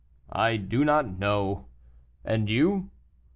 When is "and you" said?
2.25-2.89